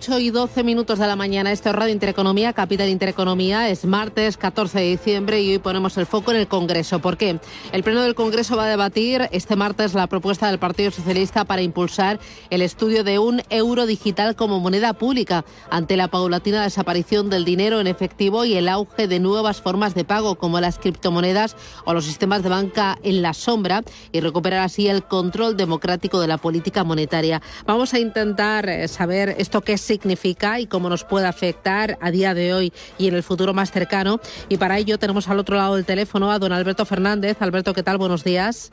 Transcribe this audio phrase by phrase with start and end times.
[0.00, 1.52] 8 y 12 minutos de la mañana.
[1.52, 3.68] Esto es Radio Intereconomía, Capital Intereconomía.
[3.68, 7.00] Es martes 14 de diciembre y hoy ponemos el foco en el Congreso.
[7.00, 7.38] ¿Por qué?
[7.70, 11.60] El Pleno del Congreso va a debatir este martes la propuesta del Partido Socialista para
[11.60, 17.44] impulsar el estudio de un euro digital como moneda pública ante la paulatina desaparición del
[17.44, 21.92] dinero en efectivo y el auge de nuevas formas de pago como las criptomonedas o
[21.92, 26.38] los sistemas de banca en la sombra y recuperar así el control democrático de la
[26.38, 27.42] política monetaria.
[27.66, 32.12] Vamos a intentar eh, saber esto qué es significa y cómo nos puede afectar a
[32.12, 34.20] día de hoy y en el futuro más cercano.
[34.48, 37.42] Y para ello tenemos al otro lado del teléfono a don Alberto Fernández.
[37.42, 37.98] Alberto, ¿qué tal?
[37.98, 38.70] Buenos días.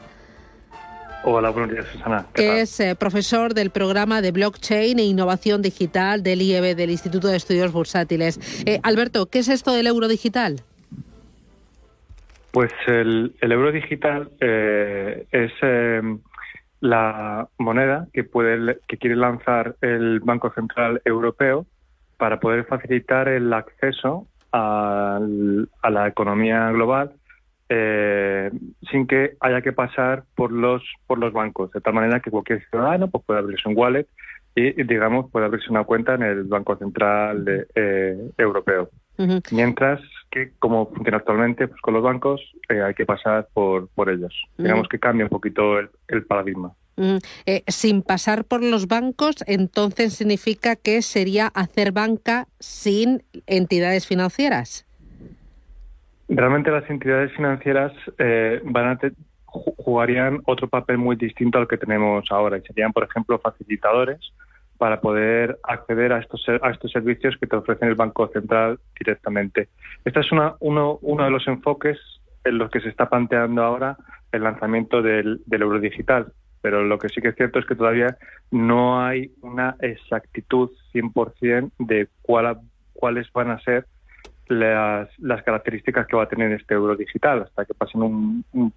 [1.24, 2.28] Hola, buenos días, Susana.
[2.36, 7.30] que es eh, profesor del programa de blockchain e innovación digital del IEB, del Instituto
[7.30, 8.40] de Estudios Bursátiles.
[8.68, 10.62] Eh, Alberto, ¿qué es esto del euro digital?
[12.52, 15.52] Pues el, euro digital eh, es
[16.80, 21.66] la moneda que puede que quiere lanzar el Banco Central Europeo
[22.18, 25.20] para poder facilitar el acceso a,
[25.90, 27.14] la economía global
[27.70, 28.50] eh,
[28.90, 31.72] sin que haya que pasar por los por los bancos.
[31.72, 34.08] De tal manera que cualquier ciudadano pues, pueda abrirse un wallet
[34.56, 38.90] y digamos puede abrirse una cuenta en el Banco Central eh, Europeo.
[39.52, 40.02] Mientras
[40.32, 44.34] que como funciona actualmente pues con los bancos eh, hay que pasar por por ellos.
[44.58, 46.74] Digamos que cambia un poquito el, paradigma.
[47.46, 54.86] Eh, sin pasar por los bancos entonces significa que sería hacer banca sin entidades financieras.
[56.30, 59.00] Realmente las entidades financieras eh, van a
[59.46, 64.20] jugarían otro papel muy distinto al que tenemos ahora y serían por ejemplo facilitadores
[64.78, 69.70] para poder acceder a estos, a estos servicios que te ofrecen el Banco Central directamente.
[70.06, 71.98] Este es una, uno, uno de los enfoques
[72.44, 73.98] en los que se está planteando ahora
[74.32, 76.32] el lanzamiento del, del euro digital.
[76.62, 78.18] Pero lo que sí que es cierto es que todavía
[78.52, 82.60] no hay una exactitud 100% de cuál,
[82.94, 83.86] cuáles van a ser
[84.50, 88.74] las, las, características que va a tener este euro digital hasta que pasen un, un,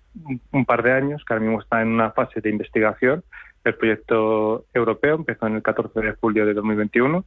[0.53, 3.23] un, par de años, que ahora mismo está en una fase de investigación
[3.65, 7.25] el proyecto europeo empezó en el 14 de julio de 2021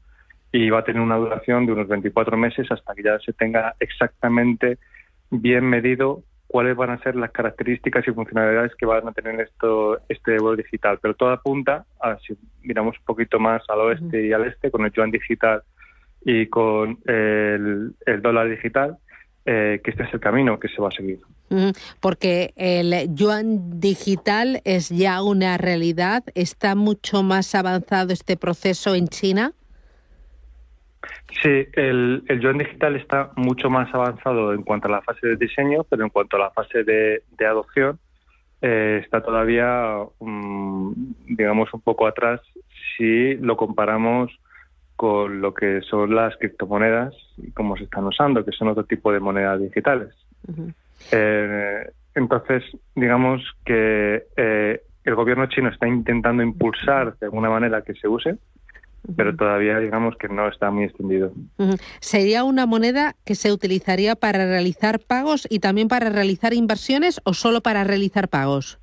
[0.52, 3.76] y va a tener una duración de unos 24 meses hasta que ya se tenga
[3.80, 4.78] exactamente
[5.30, 10.00] bien medido cuáles van a ser las características y funcionalidades que van a tener esto
[10.10, 11.00] este euro digital.
[11.02, 14.86] Pero todo apunta, a, si miramos un poquito más al oeste y al este, con
[14.86, 15.64] el yuan digital
[16.26, 18.98] y con el dólar digital,
[19.46, 21.20] eh, que este es el camino que se va a seguir.
[22.00, 26.24] Porque el yuan digital es ya una realidad.
[26.34, 29.52] ¿Está mucho más avanzado este proceso en China?
[31.42, 35.84] Sí, el, yuan digital está mucho más avanzado en cuanto a la fase de diseño,
[35.84, 38.00] pero en cuanto a la fase de, adopción,
[38.62, 40.92] eh, está todavía, mm,
[41.36, 42.40] digamos, un poco atrás
[42.96, 44.32] si lo comparamos
[45.04, 49.12] con lo que son las criptomonedas y cómo se están usando, que son otro tipo
[49.12, 50.16] de monedas digitales.
[51.12, 52.64] Eh, entonces,
[52.96, 58.38] digamos que eh, el gobierno chino está intentando impulsar de alguna manera que se use,
[59.18, 61.34] pero todavía digamos que no está muy extendido.
[62.00, 67.34] ¿Sería una moneda que se utilizaría para realizar pagos y también para realizar inversiones o
[67.34, 68.80] solo para realizar pagos?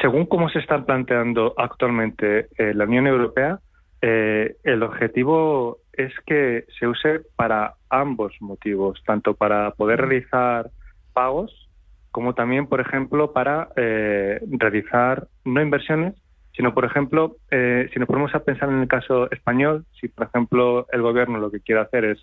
[0.00, 3.58] Según cómo se está planteando actualmente eh, la Unión Europea,
[4.00, 10.70] eh, el objetivo es que se use para ambos motivos, tanto para poder realizar
[11.12, 11.68] pagos
[12.10, 16.14] como también, por ejemplo, para eh, realizar no inversiones,
[16.54, 20.86] sino, por ejemplo, si nos ponemos a pensar en el caso español, si, por ejemplo,
[20.92, 22.18] el gobierno lo que quiere hacer es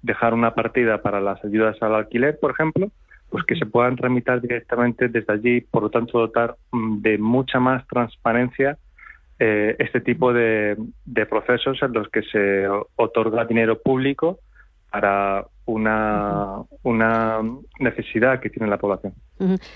[0.00, 2.90] dejar una partida para las ayudas al alquiler, por ejemplo,
[3.30, 7.60] pues que se puedan tramitar directamente desde allí, por lo tanto dotar mm, de mucha
[7.60, 8.78] más transparencia
[9.38, 10.76] eh, este tipo de,
[11.30, 12.66] procesos en los que se
[12.96, 14.40] otorga dinero público
[14.90, 17.40] para una, una
[17.78, 19.14] necesidad que tiene la población.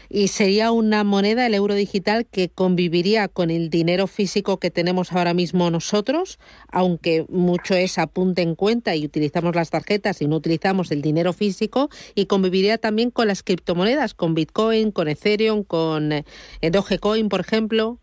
[0.09, 5.12] Y sería una moneda, el euro digital, que conviviría con el dinero físico que tenemos
[5.12, 10.37] ahora mismo nosotros, aunque mucho es apunte en cuenta y utilizamos las tarjetas y no
[10.37, 16.12] utilizamos el dinero físico, y conviviría también con las criptomonedas, con Bitcoin, con Ethereum, con
[16.12, 16.25] eh,
[16.62, 17.99] Dogecoin, por ejemplo.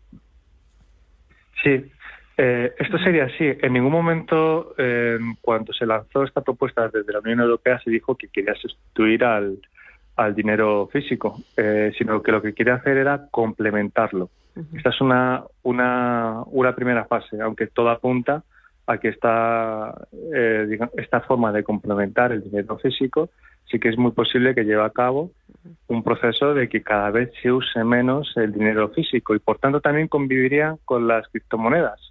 [1.62, 1.90] Sí,
[2.42, 3.44] eh, esto sería así.
[3.60, 8.14] En ningún momento, eh, cuando se lanzó esta propuesta desde la Unión Europea, se dijo
[8.14, 9.58] que quería sustituir al,
[10.16, 14.30] al dinero físico, eh, sino que lo que quiere hacer era complementarlo.
[14.74, 18.42] Esta es una, una, una primera fase, aunque todo apunta
[18.86, 19.94] a que esta,
[20.96, 23.28] esta forma de complementar el dinero físico
[23.70, 25.30] sí que es muy posible que lleve a cabo
[25.88, 29.80] un proceso de que cada vez se use menos el dinero físico y por tanto
[29.80, 32.10] también conviviría con las criptomonedas.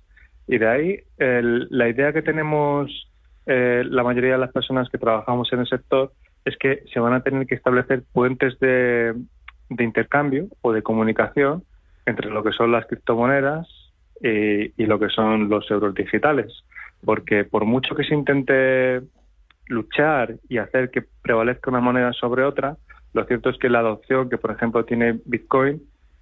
[0.50, 3.08] Y de ahí la idea que tenemos
[3.46, 6.12] eh, la mayoría de las personas que trabajamos en el sector
[6.44, 9.14] es que se van a tener que establecer puentes de,
[9.70, 11.64] intercambio o de comunicación
[12.08, 13.68] entre lo que son las criptomonedas
[14.22, 16.52] y, lo que son los euros digitales.
[17.06, 19.02] Porque por mucho que se intente
[19.68, 22.76] luchar y hacer que prevalezca una moneda sobre otra,
[23.14, 25.80] lo cierto es que la adopción que, por ejemplo, tiene Bitcoin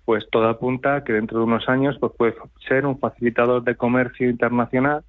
[0.08, 2.34] pues todo apunta que dentro de unos años pues puede
[2.66, 5.04] ser un facilitador de comercio internacional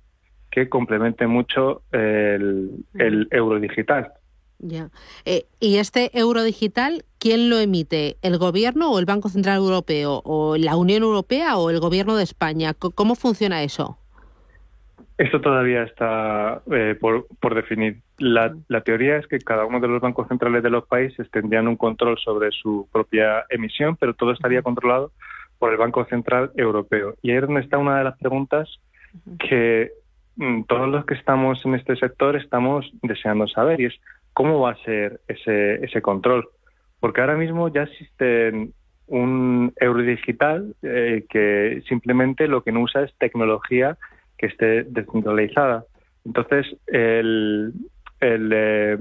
[0.51, 2.85] que complemente mucho el,
[3.31, 4.11] euro digital.
[4.59, 4.91] Ya.
[5.25, 8.17] Eh, ¿Y este euro digital, quién lo emite?
[8.23, 10.21] ¿El gobierno o el Banco Central Europeo?
[10.25, 12.75] ¿O la Unión Europea o el gobierno de España?
[12.75, 13.99] ¿Cómo funciona eso?
[15.17, 18.03] Esto todavía está eh, por, por, definir.
[18.19, 21.69] La, la, teoría es que cada uno de los bancos centrales de los países tendrían
[21.69, 25.13] un control sobre su propia emisión, pero todo estaría controlado
[25.59, 27.15] por el Banco Central Europeo.
[27.23, 28.69] Y ahí es donde está una de las preguntas
[29.39, 29.93] que
[30.37, 33.95] mm, todos los que estamos en este sector estamos deseando saber, y es
[34.33, 36.49] cómo va a ser ese, ese control.
[37.01, 38.71] Porque ahora mismo ya existe
[39.07, 43.97] un euro digital eh, que simplemente lo que no usa es tecnología
[44.37, 45.85] que esté descentralizada.
[46.25, 47.73] Entonces, el,
[48.21, 48.99] eh,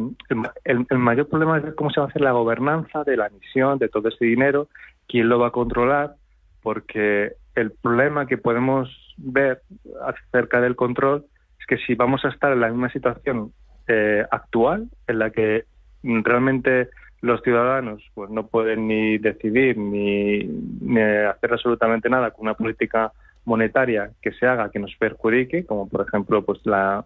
[0.65, 3.79] el, el, mayor problema es cómo se va a hacer la gobernanza de la emisión
[3.79, 4.67] de todo ese dinero,
[5.07, 6.15] quién lo va a controlar,
[6.61, 9.61] porque el problema que podemos ver
[10.05, 11.25] acerca del control
[11.59, 13.51] es que si vamos a estar en la misma situación
[13.87, 15.65] eh, actual, en la que
[16.03, 16.89] realmente
[17.21, 23.11] los ciudadanos pues no pueden ni decidir ni, ni hacer absolutamente nada con una política
[23.45, 27.05] monetaria que se haga que nos perjudique, como por ejemplo pues la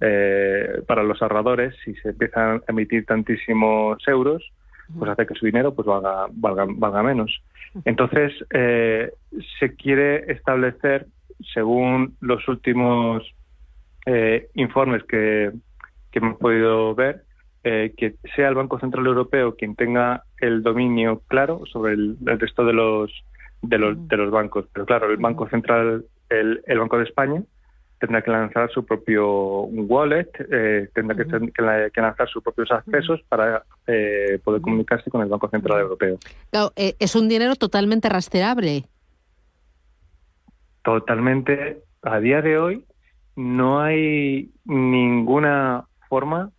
[0.00, 4.50] eh, para los ahorradores, si se empiezan a emitir tantísimos euros,
[4.98, 7.42] pues hace que su dinero pues valga, valga, valga menos.
[7.84, 9.12] Entonces, eh,
[9.58, 11.06] se quiere establecer,
[11.54, 13.22] según los últimos
[14.06, 15.52] eh, informes que,
[16.10, 17.22] que hemos podido ver,
[17.62, 22.72] que sea el Banco Central Europeo quien tenga el dominio claro sobre el resto de
[22.72, 23.12] los
[23.62, 24.66] de los, de los bancos.
[24.72, 27.42] Pero claro, el Banco Central, el, el Banco de España,
[28.00, 33.62] tendrá que lanzar su propio wallet, eh, tendrá que, que, lanzar sus propios accesos para
[33.86, 36.18] eh, poder comunicarse con el Banco Central Europeo.
[36.50, 38.84] Claro, eh, es un dinero totalmente rastreable.
[40.82, 41.82] Totalmente.
[42.02, 42.84] A día de hoy
[43.36, 46.50] no hay ninguna forma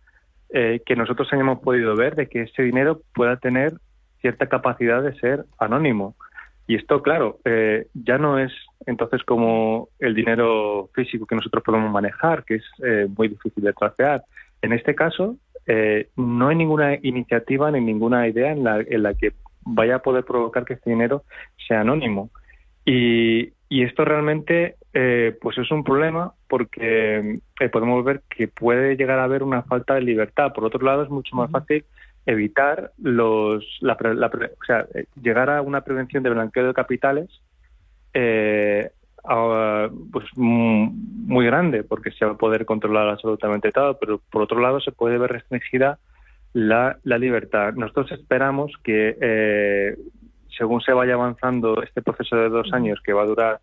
[0.84, 3.72] que nosotros hayamos podido ver de que ese dinero pueda tener
[4.20, 6.14] cierta capacidad de ser anónimo.
[6.66, 8.52] Y esto, claro, eh, ya no es
[8.86, 13.72] entonces como el dinero físico que nosotros podemos manejar, que es eh, muy difícil de
[13.72, 14.22] tracear.
[14.60, 15.36] En este caso,
[15.66, 19.32] eh, no hay ninguna iniciativa ni ninguna idea en la, en la que
[19.64, 21.24] vaya a poder provocar que este dinero
[21.66, 22.30] sea anónimo.
[22.84, 24.76] Y, y esto realmente
[25.40, 27.38] pues es un problema porque
[27.72, 30.52] podemos ver que puede llegar a haber una falta de libertad.
[30.52, 31.82] Por otro lado, es mucho más fácil
[32.26, 37.28] evitar los, la, o sea, eh, llegar a una prevención de blanqueo de capitales
[38.14, 38.90] eh,
[40.12, 44.80] pues muy grande, porque se va a poder controlar absolutamente todo, pero por otro lado
[44.80, 45.98] se puede ver restringida
[46.52, 47.74] la, la libertad.
[47.74, 49.96] Nosotros esperamos que, eh,
[50.56, 53.60] según se vaya avanzando este proceso de dos años que va a durar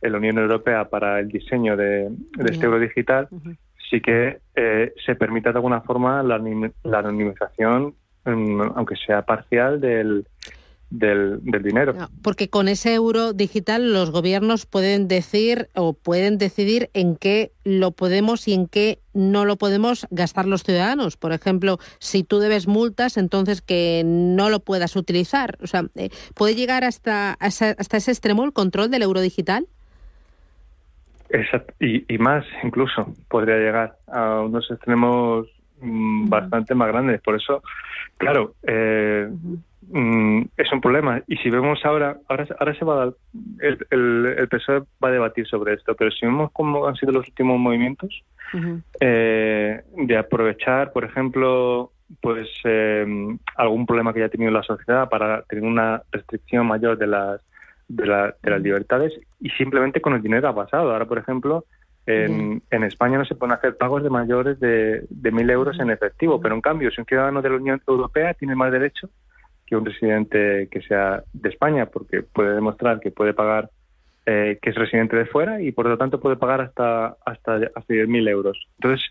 [0.00, 3.28] en la Unión Europea para el diseño de, este euro digital,
[3.90, 6.40] sí que se permita de alguna forma la,
[6.82, 7.94] la anonimización
[8.24, 10.26] aunque sea parcial del,
[10.92, 11.94] del, dinero.
[12.22, 17.92] Porque con ese euro digital los gobiernos pueden decir o pueden decidir en qué lo
[17.92, 21.16] podemos y en qué no lo podemos gastar los ciudadanos.
[21.16, 25.56] Por ejemplo, si tú debes multas, entonces que no lo puedas utilizar.
[25.62, 29.66] O sea, eh, ¿puede llegar hasta, hasta ese extremo el control del euro digital?
[31.30, 31.72] Exacto.
[31.80, 35.46] Y, y más incluso podría llegar a unos extremos
[35.80, 37.22] mm, bastante más grandes.
[37.22, 37.62] Por eso,
[38.18, 39.30] claro, eh,
[39.88, 41.22] mm, es un problema.
[41.26, 43.14] Y si vemos ahora, ahora, ahora se va a dar,
[43.60, 43.78] el,
[44.38, 47.58] el, PSOE va a debatir sobre esto, pero si vemos cómo han sido los últimos
[47.58, 48.22] movimientos,
[49.00, 53.06] eh, de aprovechar, por ejemplo, pues eh,
[53.56, 57.40] algún problema que haya tenido la sociedad para tener una restricción mayor de las
[57.88, 60.92] de, la, de las libertades y simplemente con el dinero ha pasado.
[60.92, 61.64] Ahora, por ejemplo,
[62.06, 65.90] en, en España no se pueden hacer pagos de mayores de, de mil euros en
[65.90, 69.08] efectivo, pero en cambio, si un ciudadano de la Unión Europea tiene más derecho
[69.72, 73.70] que un residente que sea de España, porque puede demostrar que puede pagar,
[74.26, 77.94] eh, que es residente de fuera y por lo tanto puede pagar hasta hasta hasta
[77.94, 78.68] 10.000 euros.
[78.78, 79.02] Entonces,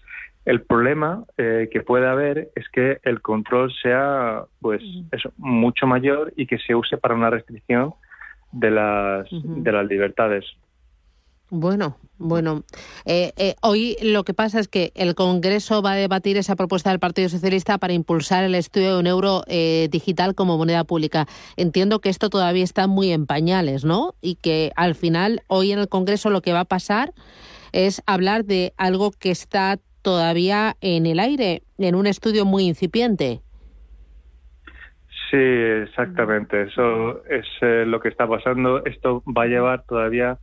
[0.45, 6.31] el problema eh, que puede haber es que el control sea pues eso, mucho mayor
[6.35, 7.95] y que se use para una restricción
[8.51, 10.45] de las, de las libertades.
[11.51, 12.63] Bueno, bueno.
[13.05, 16.89] Eh, eh, hoy lo que pasa es que el Congreso va a debatir esa propuesta
[16.89, 19.43] del Partido Socialista para impulsar el estudio de un euro
[19.91, 21.27] digital como moneda pública.
[21.57, 24.15] Entiendo que esto todavía está muy en pañales, ¿no?
[24.21, 27.11] Y que al final, hoy en el Congreso lo que va a pasar
[27.73, 33.41] es hablar de algo que está todavía en el aire, en un estudio muy incipiente.
[35.29, 36.63] Sí, exactamente.
[36.63, 38.83] Eso es eh, lo que está pasando.
[38.83, 40.39] Esto va a llevar todavía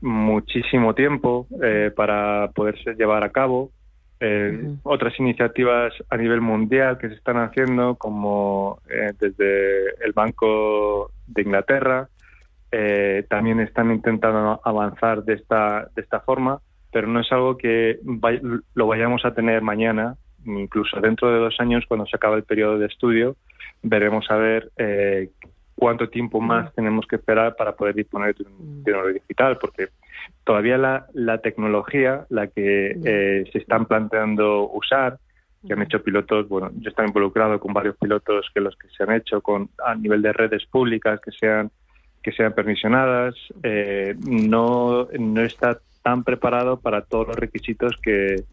[0.00, 3.70] muchísimo tiempo eh, para poderse llevar a cabo.
[4.20, 8.80] Eh, otras iniciativas a nivel mundial que se están haciendo, como
[9.18, 12.08] desde el Banco de Inglaterra,
[13.28, 16.60] también están intentando avanzar de esta, de esta forma
[16.92, 18.00] pero no es algo que
[18.74, 22.78] lo vayamos a tener mañana, incluso dentro de dos años, cuando se acabe el periodo
[22.78, 23.36] de estudio,
[23.82, 25.30] veremos a ver eh,
[25.80, 29.88] cuánto tiempo más tenemos que esperar para poder disponer de un dinero digital, porque
[30.44, 35.18] todavía la, la tecnología, la que eh, se están planteando usar,
[35.66, 39.02] que han hecho pilotos, bueno, yo estoy involucrado con varios pilotos que los que se
[39.02, 41.70] han hecho con a nivel de redes públicas que sean
[42.22, 48.44] que sean permisionadas, eh, no, no está tan preparado para todos los requisitos que,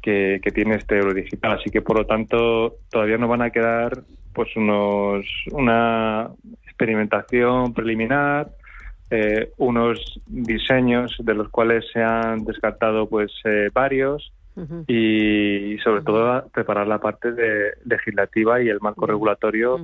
[0.00, 1.58] que, tiene este euro digital.
[1.58, 6.30] Así que, por lo tanto, todavía nos van a quedar pues unos una
[6.78, 8.50] experimentación preliminar,
[9.10, 14.32] eh, unos diseños de los cuales se han descartado pues eh, varios
[14.86, 19.78] y sobre todo preparar la parte de legislativa y el marco regulatorio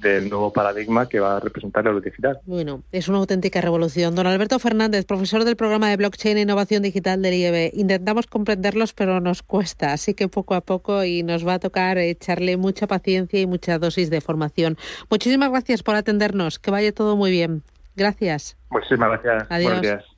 [0.00, 2.38] del nuevo paradigma que va a representar la digital.
[2.46, 4.14] Bueno, es una auténtica revolución.
[4.14, 7.72] Don Alberto Fernández, profesor del programa de Blockchain e Innovación Digital del IEB.
[7.74, 11.98] Intentamos comprenderlos, pero nos cuesta, así que poco a poco y nos va a tocar
[11.98, 14.76] echarle mucha paciencia y mucha dosis de formación.
[15.10, 16.58] Muchísimas gracias por atendernos.
[16.58, 17.62] Que vaya todo muy bien.
[17.96, 18.56] Gracias.
[18.70, 19.46] Muchísimas gracias.
[19.50, 20.13] Adiós.